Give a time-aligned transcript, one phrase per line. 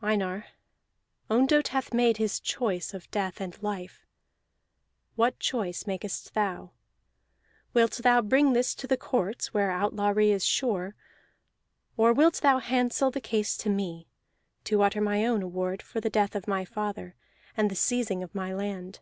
[0.00, 0.46] Einar,
[1.28, 4.06] Ondott hath made his choice of death and life;
[5.16, 6.70] what choice makest thou?
[7.74, 10.94] Wilt thou bring this to the courts, where outlawry is sure;
[11.96, 14.06] or wilt thou handsel the case to me,
[14.62, 17.16] to utter my own award for the death of my father
[17.56, 19.00] and the seizing of my land?"